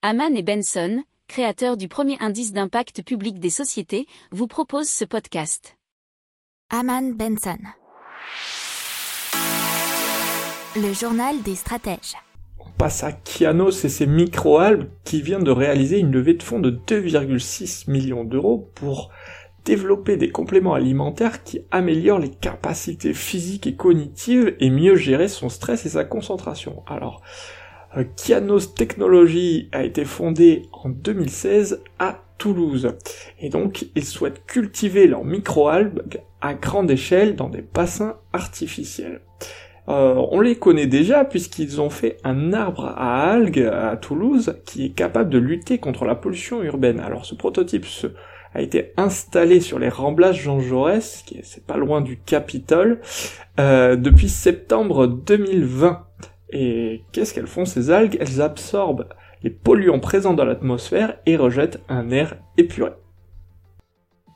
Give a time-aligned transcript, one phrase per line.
[0.00, 5.76] Haman et Benson, créateurs du premier indice d'impact public des sociétés, vous proposent ce podcast.
[6.70, 7.58] Haman Benson.
[10.76, 12.14] Le journal des stratèges.
[12.60, 16.60] On passe à Kianos et ses microalgues qui vient de réaliser une levée de fonds
[16.60, 19.10] de 2,6 millions d'euros pour
[19.64, 25.48] développer des compléments alimentaires qui améliorent les capacités physiques et cognitives et mieux gérer son
[25.48, 26.84] stress et sa concentration.
[26.86, 27.20] Alors,
[28.16, 32.94] Kianos Technologies a été fondé en 2016 à Toulouse.
[33.40, 39.20] Et donc, ils souhaitent cultiver leurs microalgues à grande échelle dans des bassins artificiels.
[39.88, 44.86] Euh, on les connaît déjà puisqu'ils ont fait un arbre à algues à Toulouse qui
[44.86, 47.00] est capable de lutter contre la pollution urbaine.
[47.00, 47.86] Alors ce prototype
[48.54, 53.00] a été installé sur les remblages Jean Jaurès, qui est pas loin du Capitole,
[53.58, 56.04] euh, depuis septembre 2020.
[56.50, 58.16] Et qu'est-ce qu'elles font ces algues?
[58.20, 59.08] Elles absorbent
[59.42, 62.92] les polluants présents dans l'atmosphère et rejettent un air épuré.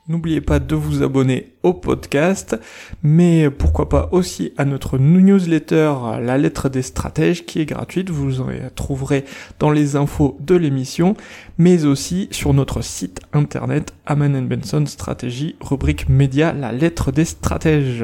[0.09, 2.59] N'oubliez pas de vous abonner au podcast,
[3.03, 8.41] mais pourquoi pas aussi à notre newsletter La lettre des stratèges qui est gratuite, vous
[8.41, 9.23] en trouverez
[9.59, 11.15] dans les infos de l'émission,
[11.57, 18.03] mais aussi sur notre site internet Aman Benson Stratégie, rubrique média La lettre des stratèges.